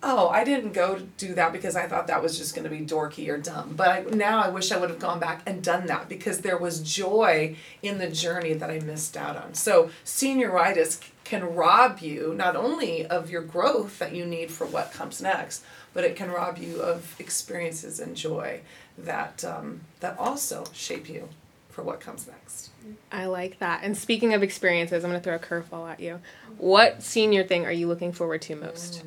oh 0.02 0.28
i 0.28 0.44
didn't 0.44 0.72
go 0.72 0.96
to 0.96 1.02
do 1.18 1.34
that 1.34 1.52
because 1.52 1.76
i 1.76 1.86
thought 1.86 2.06
that 2.06 2.22
was 2.22 2.38
just 2.38 2.54
going 2.54 2.64
to 2.64 2.70
be 2.70 2.84
dorky 2.84 3.28
or 3.28 3.38
dumb 3.38 3.74
but 3.76 3.88
I, 3.88 4.00
now 4.02 4.42
i 4.42 4.48
wish 4.48 4.72
i 4.72 4.78
would 4.78 4.90
have 4.90 4.98
gone 4.98 5.20
back 5.20 5.42
and 5.46 5.62
done 5.62 5.86
that 5.86 6.08
because 6.08 6.40
there 6.40 6.56
was 6.56 6.80
joy 6.80 7.56
in 7.82 7.98
the 7.98 8.08
journey 8.08 8.54
that 8.54 8.70
i 8.70 8.78
missed 8.80 9.16
out 9.16 9.36
on 9.36 9.54
so 9.54 9.90
senioritis 10.04 11.00
can 11.24 11.54
rob 11.54 12.00
you 12.00 12.34
not 12.34 12.56
only 12.56 13.06
of 13.06 13.30
your 13.30 13.42
growth 13.42 13.98
that 13.98 14.14
you 14.14 14.24
need 14.24 14.50
for 14.50 14.66
what 14.66 14.92
comes 14.92 15.20
next 15.20 15.62
but 15.92 16.04
it 16.04 16.16
can 16.16 16.30
rob 16.30 16.58
you 16.58 16.80
of 16.80 17.14
experiences 17.18 18.00
and 18.00 18.16
joy 18.16 18.60
that 18.96 19.44
um, 19.44 19.80
that 20.00 20.18
also 20.18 20.64
shape 20.72 21.08
you 21.08 21.28
for 21.68 21.80
for 21.80 21.86
what 21.86 22.00
comes 22.00 22.26
next. 22.26 22.70
I 23.10 23.26
like 23.26 23.58
that. 23.60 23.80
And 23.82 23.96
speaking 23.96 24.34
of 24.34 24.42
experiences, 24.42 25.02
I'm 25.02 25.10
going 25.10 25.20
to 25.20 25.24
throw 25.24 25.36
a 25.36 25.38
curveball 25.38 25.90
at 25.90 26.00
you. 26.00 26.20
What 26.58 27.02
senior 27.02 27.42
thing 27.44 27.64
are 27.64 27.72
you 27.72 27.86
looking 27.86 28.12
forward 28.12 28.42
to 28.42 28.56
most? 28.56 29.02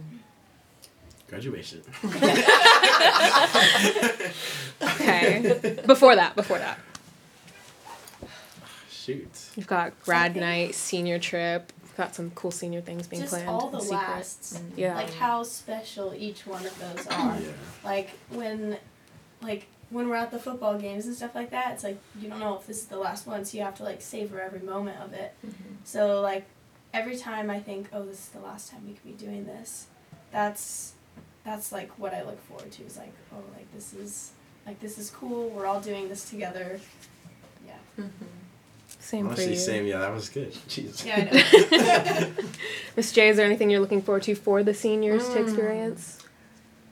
Graduation. 1.34 1.82
Okay. 4.84 5.80
before 5.88 6.16
that, 6.16 6.36
before 6.36 6.60
that. 6.60 6.78
Shoot. 8.92 9.50
You've 9.56 9.66
got 9.68 10.00
grad 10.04 10.38
I 10.38 10.40
night, 10.40 10.76
senior 10.76 11.18
trip. 11.20 11.72
You've 11.82 11.96
got 11.98 12.14
some 12.14 12.32
cool 12.32 12.52
senior 12.52 12.82
things 12.82 13.08
being 13.08 13.22
Just 13.24 13.34
planned. 13.34 13.50
all 13.50 13.70
the 13.70 13.80
secret. 13.80 13.98
lasts. 13.98 14.62
Yeah. 14.76 14.96
Like 14.96 15.14
how 15.14 15.42
special 15.44 16.14
each 16.16 16.46
one 16.46 16.66
of 16.66 16.78
those 16.80 17.08
are. 17.12 17.40
Yeah. 17.40 17.48
Like 17.84 18.12
when, 18.30 18.78
like 19.42 19.68
when 19.90 20.10
we're 20.10 20.16
at 20.16 20.32
the 20.32 20.40
football 20.40 20.78
games 20.78 21.06
and 21.08 21.16
stuff 21.16 21.34
like 21.34 21.50
that, 21.52 21.74
it's 21.74 21.84
like 21.84 21.98
you 22.20 22.30
don't 22.30 22.40
know 22.40 22.58
if 22.58 22.68
this 22.68 22.78
is 22.78 22.86
the 22.88 22.98
last 22.98 23.26
one, 23.26 23.44
so 23.46 23.58
you 23.58 23.64
have 23.64 23.76
to 23.76 23.84
like 23.84 24.02
savor 24.02 24.40
every 24.40 24.62
moment 24.62 25.00
of 25.02 25.14
it. 25.14 25.34
Mm-hmm. 25.46 25.76
So 25.84 26.22
like 26.22 26.46
every 26.94 27.18
time 27.18 27.50
I 27.50 27.60
think, 27.60 27.88
oh, 27.94 28.04
this 28.06 28.20
is 28.20 28.28
the 28.30 28.40
last 28.42 28.70
time 28.72 28.82
we 28.86 28.94
could 28.94 29.18
be 29.18 29.26
doing 29.26 29.46
this, 29.46 29.88
that's 30.32 30.94
that's 31.46 31.72
like 31.72 31.92
what 32.00 32.14
I 32.14 32.24
look 32.24 32.42
forward 32.48 32.72
to. 32.72 32.84
Is 32.84 32.98
like, 32.98 33.14
oh, 33.34 33.38
like 33.56 33.72
this 33.74 33.94
is 33.94 34.32
like 34.66 34.80
this 34.80 34.98
is 34.98 35.10
cool. 35.10 35.50
We're 35.50 35.66
all 35.66 35.82
doing 35.82 36.10
this 36.10 36.30
together. 36.30 36.80
Yeah. 37.66 38.06
Same 39.00 39.28
Honestly, 39.28 39.46
for 39.46 39.52
you. 39.52 39.58
same. 39.58 39.86
Yeah, 39.86 40.00
that 40.00 40.14
was 40.14 40.30
good. 40.30 40.54
Jeez. 40.70 41.06
Yeah, 41.06 41.28
I 41.32 42.20
know. 42.20 42.32
Miss 42.96 43.12
J, 43.12 43.30
is 43.30 43.38
there 43.38 43.46
anything 43.46 43.70
you're 43.70 43.82
looking 43.82 44.02
forward 44.02 44.24
to 44.24 44.36
for 44.36 44.64
the 44.64 44.74
seniors 44.74 45.28
to 45.30 45.36
Mm. 45.36 45.44
experience? 45.44 46.20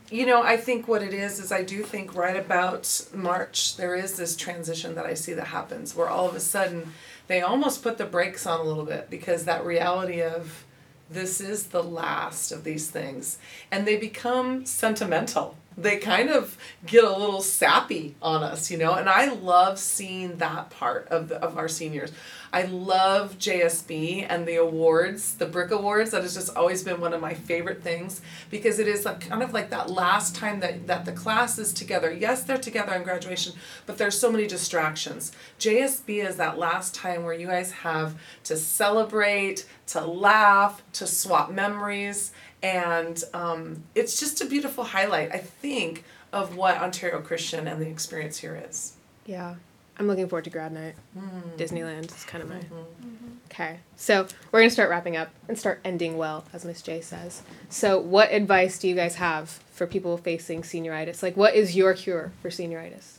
You 0.09 0.25
know, 0.25 0.41
I 0.43 0.57
think 0.57 0.89
what 0.89 1.01
it 1.01 1.13
is 1.13 1.39
is 1.39 1.53
I 1.53 1.63
do 1.63 1.83
think 1.83 2.13
right 2.15 2.35
about 2.35 3.05
March 3.13 3.77
there 3.77 3.95
is 3.95 4.17
this 4.17 4.35
transition 4.35 4.95
that 4.95 5.05
I 5.05 5.13
see 5.13 5.31
that 5.33 5.47
happens 5.47 5.95
where 5.95 6.09
all 6.09 6.27
of 6.27 6.35
a 6.35 6.41
sudden 6.41 6.91
they 7.27 7.39
almost 7.41 7.81
put 7.81 7.97
the 7.97 8.03
brakes 8.03 8.45
on 8.45 8.59
a 8.59 8.63
little 8.63 8.83
bit 8.83 9.09
because 9.09 9.45
that 9.45 9.65
reality 9.65 10.21
of 10.21 10.65
this 11.11 11.41
is 11.41 11.67
the 11.67 11.83
last 11.83 12.51
of 12.51 12.63
these 12.63 12.89
things 12.89 13.37
and 13.69 13.85
they 13.85 13.97
become 13.97 14.65
sentimental. 14.65 15.55
They 15.77 15.97
kind 15.97 16.29
of 16.29 16.57
get 16.85 17.03
a 17.03 17.15
little 17.15 17.41
sappy 17.41 18.15
on 18.21 18.43
us, 18.43 18.69
you 18.69 18.77
know, 18.77 18.93
and 18.93 19.09
I 19.09 19.31
love 19.33 19.79
seeing 19.79 20.37
that 20.37 20.69
part 20.69 21.07
of 21.07 21.29
the, 21.29 21.41
of 21.41 21.57
our 21.57 21.67
seniors. 21.67 22.11
I 22.53 22.63
love 22.63 23.37
JSB 23.37 24.25
and 24.27 24.45
the 24.45 24.57
awards, 24.57 25.35
the 25.35 25.45
Brick 25.45 25.71
Awards. 25.71 26.11
That 26.11 26.23
has 26.23 26.33
just 26.33 26.55
always 26.55 26.83
been 26.83 26.99
one 26.99 27.13
of 27.13 27.21
my 27.21 27.33
favorite 27.33 27.81
things 27.81 28.21
because 28.49 28.77
it 28.77 28.89
is 28.89 29.05
like 29.05 29.21
kind 29.21 29.41
of 29.41 29.53
like 29.53 29.69
that 29.69 29.89
last 29.89 30.35
time 30.35 30.59
that, 30.59 30.85
that 30.87 31.05
the 31.05 31.13
class 31.13 31.57
is 31.57 31.71
together. 31.71 32.11
Yes, 32.11 32.43
they're 32.43 32.57
together 32.57 32.93
on 32.93 33.03
graduation, 33.03 33.53
but 33.85 33.97
there's 33.97 34.19
so 34.19 34.29
many 34.29 34.47
distractions. 34.47 35.31
JSB 35.59 36.25
is 36.27 36.35
that 36.35 36.59
last 36.59 36.93
time 36.93 37.23
where 37.23 37.33
you 37.33 37.47
guys 37.47 37.71
have 37.71 38.15
to 38.43 38.57
celebrate, 38.57 39.65
to 39.87 40.01
laugh, 40.05 40.83
to 40.93 41.07
swap 41.07 41.51
memories, 41.51 42.33
and 42.61 43.23
um, 43.33 43.83
it's 43.95 44.19
just 44.19 44.41
a 44.41 44.45
beautiful 44.45 44.83
highlight, 44.83 45.31
I 45.31 45.37
think, 45.37 46.03
of 46.33 46.57
what 46.57 46.77
Ontario 46.77 47.21
Christian 47.21 47.67
and 47.67 47.81
the 47.81 47.87
experience 47.87 48.37
here 48.39 48.61
is. 48.69 48.93
Yeah. 49.25 49.55
I'm 49.97 50.07
looking 50.07 50.27
forward 50.27 50.45
to 50.45 50.49
grad 50.49 50.71
night. 50.71 50.95
Mm. 51.17 51.57
Disneyland 51.57 52.15
is 52.15 52.23
kind 52.23 52.41
of 52.41 52.49
my. 52.49 52.55
Mm-hmm. 52.55 53.27
Okay. 53.51 53.79
So 53.97 54.27
we're 54.51 54.59
going 54.59 54.69
to 54.69 54.73
start 54.73 54.89
wrapping 54.89 55.17
up 55.17 55.29
and 55.47 55.59
start 55.59 55.81
ending 55.83 56.17
well, 56.17 56.45
as 56.53 56.65
Miss 56.65 56.81
J 56.81 57.01
says. 57.01 57.43
So, 57.69 57.99
what 57.99 58.31
advice 58.31 58.79
do 58.79 58.87
you 58.87 58.95
guys 58.95 59.15
have 59.15 59.49
for 59.71 59.85
people 59.85 60.17
facing 60.17 60.61
senioritis? 60.61 61.21
Like, 61.21 61.35
what 61.35 61.53
is 61.53 61.75
your 61.75 61.93
cure 61.93 62.31
for 62.41 62.49
senioritis? 62.49 63.17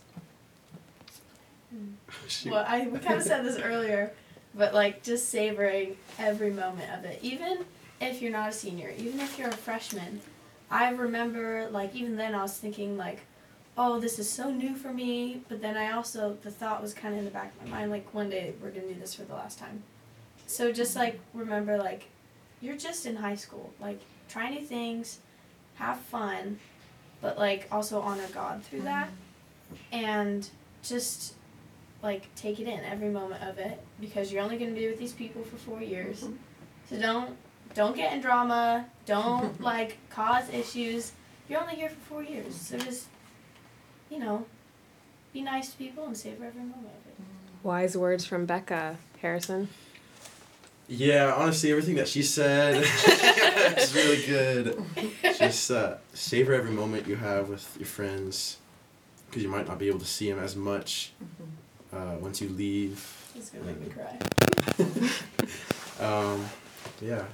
Shoot. 2.28 2.52
Well, 2.52 2.64
I 2.66 2.86
we 2.86 2.98
kind 2.98 3.18
of 3.18 3.22
said 3.22 3.44
this 3.44 3.58
earlier, 3.58 4.12
but 4.54 4.74
like 4.74 5.02
just 5.02 5.28
savoring 5.28 5.96
every 6.18 6.50
moment 6.50 6.90
of 6.90 7.04
it. 7.04 7.18
Even 7.22 7.64
if 8.00 8.20
you're 8.22 8.32
not 8.32 8.50
a 8.50 8.52
senior, 8.52 8.92
even 8.96 9.20
if 9.20 9.38
you're 9.38 9.48
a 9.48 9.56
freshman, 9.56 10.20
I 10.70 10.90
remember 10.90 11.68
like 11.70 11.94
even 11.94 12.16
then 12.16 12.34
I 12.34 12.42
was 12.42 12.56
thinking 12.56 12.96
like, 12.96 13.20
oh, 13.78 13.98
this 13.98 14.18
is 14.18 14.28
so 14.28 14.50
new 14.50 14.74
for 14.76 14.92
me. 14.92 15.40
But 15.48 15.60
then 15.62 15.76
I 15.76 15.92
also 15.92 16.36
the 16.42 16.50
thought 16.50 16.82
was 16.82 16.92
kind 16.94 17.14
of 17.14 17.18
in 17.20 17.24
the 17.24 17.30
back 17.30 17.52
of 17.60 17.68
my 17.68 17.78
mind 17.78 17.90
like 17.90 18.12
one 18.14 18.28
day 18.30 18.52
we're 18.62 18.70
gonna 18.70 18.86
do 18.88 18.94
this 19.00 19.14
for 19.14 19.22
the 19.22 19.34
last 19.34 19.58
time. 19.58 19.82
So 20.46 20.72
just 20.72 20.94
like 20.96 21.18
remember 21.34 21.78
like, 21.78 22.08
you're 22.60 22.76
just 22.76 23.06
in 23.06 23.16
high 23.16 23.36
school. 23.36 23.72
Like 23.80 24.00
try 24.28 24.48
new 24.50 24.60
things, 24.62 25.18
have 25.76 25.98
fun, 25.98 26.58
but 27.20 27.38
like 27.38 27.66
also 27.72 28.00
honor 28.00 28.26
God 28.34 28.62
through 28.64 28.82
that, 28.82 29.08
and 29.92 30.48
just 30.82 31.34
like 32.02 32.34
take 32.34 32.58
it 32.58 32.66
in 32.66 32.80
every 32.80 33.08
moment 33.08 33.42
of 33.44 33.58
it 33.58 33.80
because 34.00 34.32
you're 34.32 34.42
only 34.42 34.58
going 34.58 34.74
to 34.74 34.78
be 34.78 34.88
with 34.88 34.98
these 34.98 35.12
people 35.12 35.42
for 35.44 35.56
four 35.56 35.80
years 35.80 36.22
Mhm. 36.22 36.36
so 36.90 36.96
don't 36.98 37.36
don't 37.74 37.94
get 37.94 38.12
in 38.12 38.20
drama 38.20 38.84
don't 39.06 39.60
like 39.70 39.98
cause 40.10 40.48
issues 40.50 41.12
you're 41.48 41.60
only 41.60 41.76
here 41.76 41.88
for 41.88 42.00
four 42.14 42.22
years 42.24 42.56
so 42.56 42.76
just 42.76 43.06
you 44.12 44.18
know 44.18 44.44
be 45.32 45.40
nice 45.42 45.70
to 45.72 45.78
people 45.78 46.04
and 46.04 46.16
savor 46.16 46.44
every 46.44 46.60
moment 46.60 46.86
of 46.86 47.06
it 47.06 47.16
Wise 47.62 47.96
words 47.96 48.24
from 48.24 48.44
Becca 48.44 48.96
Harrison. 49.20 49.68
Yeah, 50.88 51.32
honestly, 51.36 51.70
everything 51.70 51.94
that 51.94 52.08
she 52.08 52.22
said 52.22 52.74
is 53.78 53.94
really 53.94 54.26
good. 54.26 54.84
Just 55.38 55.70
uh, 55.70 55.94
savor 56.12 56.54
every 56.54 56.72
moment 56.72 57.06
you 57.06 57.14
have 57.14 57.48
with 57.48 57.76
your 57.78 57.86
friends, 57.86 58.58
because 59.26 59.44
you 59.44 59.48
might 59.48 59.68
not 59.68 59.78
be 59.78 59.86
able 59.86 60.00
to 60.00 60.06
see 60.06 60.28
them 60.28 60.42
as 60.42 60.56
much 60.56 61.12
uh, 61.92 62.16
once 62.20 62.40
you 62.40 62.48
leave. 62.48 63.30
it's 63.36 63.50
going 63.50 63.64
to 63.64 63.70
make 63.70 63.80
me 63.80 63.94
cry 63.94 64.18
Um, 66.04 66.44
yeah. 67.00 67.24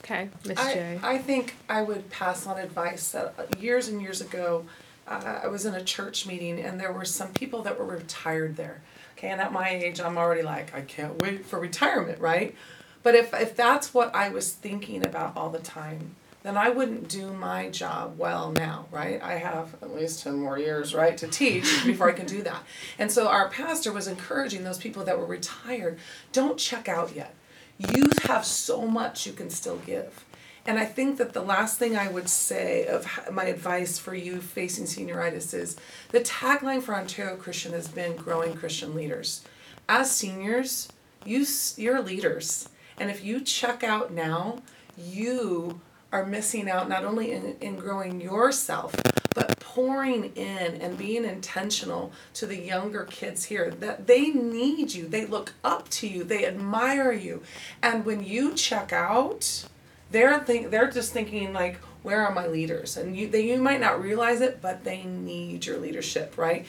Okay, 0.00 0.30
Miss 0.46 0.58
I, 0.58 0.74
J. 0.74 1.00
I 1.02 1.18
think 1.18 1.56
I 1.68 1.82
would 1.82 2.10
pass 2.10 2.46
on 2.46 2.58
advice 2.58 3.12
that 3.12 3.34
uh, 3.38 3.42
years 3.60 3.88
and 3.88 4.00
years 4.00 4.22
ago, 4.22 4.64
uh, 5.06 5.40
I 5.42 5.46
was 5.48 5.64
in 5.64 5.74
a 5.74 5.84
church 5.84 6.26
meeting 6.26 6.58
and 6.60 6.80
there 6.80 6.92
were 6.92 7.04
some 7.04 7.32
people 7.32 7.62
that 7.62 7.78
were 7.78 7.86
retired 7.86 8.56
there. 8.56 8.82
Okay, 9.16 9.28
and 9.28 9.40
at 9.40 9.52
my 9.52 9.68
age, 9.68 10.00
I'm 10.00 10.18
already 10.18 10.42
like, 10.42 10.74
I 10.74 10.80
can't 10.80 11.20
wait 11.22 11.46
for 11.46 11.58
retirement, 11.60 12.20
right? 12.20 12.54
But 13.02 13.14
if, 13.14 13.32
if 13.34 13.54
that's 13.54 13.94
what 13.94 14.14
I 14.14 14.30
was 14.30 14.52
thinking 14.52 15.04
about 15.04 15.36
all 15.36 15.50
the 15.50 15.58
time, 15.58 16.16
then 16.42 16.56
I 16.58 16.68
wouldn't 16.68 17.08
do 17.08 17.32
my 17.32 17.70
job 17.70 18.18
well 18.18 18.52
now, 18.52 18.86
right? 18.90 19.22
I 19.22 19.36
have 19.36 19.74
at 19.82 19.94
least 19.94 20.22
10 20.22 20.34
more 20.34 20.58
years, 20.58 20.94
right, 20.94 21.16
to 21.18 21.28
teach 21.28 21.84
before 21.86 22.08
I 22.08 22.12
can 22.12 22.26
do 22.26 22.42
that. 22.42 22.62
And 22.98 23.10
so 23.10 23.28
our 23.28 23.48
pastor 23.48 23.92
was 23.92 24.08
encouraging 24.08 24.64
those 24.64 24.78
people 24.78 25.04
that 25.04 25.18
were 25.18 25.26
retired 25.26 25.98
don't 26.32 26.58
check 26.58 26.88
out 26.88 27.14
yet. 27.14 27.34
You 27.78 28.10
have 28.24 28.44
so 28.44 28.86
much 28.86 29.26
you 29.26 29.32
can 29.32 29.50
still 29.50 29.78
give. 29.78 30.23
And 30.66 30.78
I 30.78 30.86
think 30.86 31.18
that 31.18 31.34
the 31.34 31.42
last 31.42 31.78
thing 31.78 31.96
I 31.96 32.10
would 32.10 32.28
say 32.28 32.86
of 32.86 33.06
my 33.30 33.44
advice 33.44 33.98
for 33.98 34.14
you 34.14 34.40
facing 34.40 34.86
senioritis 34.86 35.52
is 35.52 35.76
the 36.10 36.20
tagline 36.20 36.82
for 36.82 36.94
Ontario 36.94 37.36
Christian 37.36 37.72
has 37.72 37.88
been 37.88 38.16
growing 38.16 38.54
Christian 38.54 38.94
leaders. 38.94 39.44
As 39.88 40.10
seniors, 40.10 40.88
you 41.24 41.44
you're 41.76 42.00
leaders. 42.00 42.68
And 42.96 43.10
if 43.10 43.24
you 43.24 43.40
check 43.40 43.84
out 43.84 44.12
now, 44.12 44.62
you 44.96 45.80
are 46.12 46.24
missing 46.24 46.70
out 46.70 46.88
not 46.88 47.04
only 47.04 47.32
in, 47.32 47.56
in 47.60 47.76
growing 47.76 48.20
yourself, 48.20 48.94
but 49.34 49.58
pouring 49.58 50.32
in 50.36 50.80
and 50.80 50.96
being 50.96 51.24
intentional 51.24 52.12
to 52.34 52.46
the 52.46 52.56
younger 52.56 53.04
kids 53.04 53.44
here 53.44 53.70
that 53.80 54.06
they 54.06 54.30
need 54.30 54.94
you, 54.94 55.08
they 55.08 55.26
look 55.26 55.52
up 55.64 55.88
to 55.88 56.06
you, 56.06 56.22
they 56.22 56.46
admire 56.46 57.12
you. 57.12 57.42
And 57.82 58.06
when 58.06 58.22
you 58.22 58.54
check 58.54 58.92
out, 58.92 59.66
they're 60.14 60.38
think 60.38 60.70
they're 60.70 60.90
just 60.90 61.12
thinking 61.12 61.52
like 61.52 61.76
where 62.04 62.24
are 62.24 62.32
my 62.32 62.46
leaders? 62.46 62.96
And 62.96 63.16
you 63.16 63.28
they 63.28 63.42
you 63.42 63.58
might 63.58 63.80
not 63.80 64.00
realize 64.00 64.40
it 64.40 64.62
but 64.62 64.84
they 64.84 65.02
need 65.02 65.66
your 65.66 65.78
leadership 65.78 66.38
right? 66.38 66.66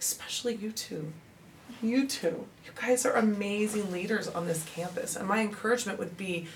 Especially 0.00 0.56
you 0.56 0.72
two. 0.72 1.12
You 1.82 2.06
two. 2.06 2.46
You 2.64 2.72
guys 2.74 3.04
are 3.04 3.12
amazing 3.12 3.92
leaders 3.92 4.26
on 4.26 4.46
this 4.46 4.64
campus 4.74 5.16
and 5.16 5.28
my 5.28 5.40
encouragement 5.40 5.98
would 5.98 6.16
be 6.16 6.48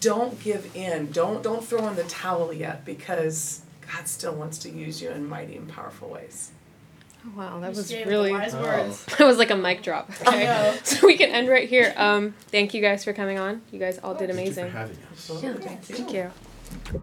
don't 0.00 0.40
give 0.40 0.74
in. 0.74 1.10
Don't 1.12 1.42
don't 1.42 1.64
throw 1.64 1.86
in 1.88 1.94
the 1.94 2.04
towel 2.04 2.52
yet 2.52 2.84
because 2.84 3.60
god 3.92 4.08
still 4.08 4.34
wants 4.34 4.56
to 4.58 4.70
use 4.70 5.02
you 5.02 5.10
in 5.10 5.28
mighty 5.28 5.56
and 5.56 5.68
powerful 5.68 6.08
ways 6.08 6.52
wow, 7.36 7.60
that 7.60 7.68
Miss 7.68 7.76
was 7.78 7.88
J 7.90 8.04
the 8.04 8.10
really. 8.10 8.32
wise 8.32 8.54
Oh. 8.54 8.62
words 8.62 9.04
That 9.18 9.26
was 9.26 9.38
like 9.38 9.50
a 9.50 9.56
mic 9.56 9.82
drop. 9.82 10.10
Okay, 10.26 10.76
so 10.84 11.06
we 11.06 11.16
can 11.16 11.30
end 11.30 11.48
right 11.48 11.68
here. 11.68 11.92
Um, 11.96 12.34
thank 12.48 12.74
you 12.74 12.80
guys 12.80 13.04
for 13.04 13.12
coming 13.12 13.38
on. 13.38 13.62
You 13.72 13.78
guys 13.78 13.98
all 14.02 14.14
did 14.14 14.30
amazing. 14.30 14.70
Thank 14.70 14.90
you 14.90 14.96
for 14.96 15.00
amazing. 15.00 15.02
having 15.02 15.04
us. 15.12 15.30
Absolutely. 15.30 15.64
Yeah, 15.64 15.76
thank 16.92 16.92
you. 16.94 17.00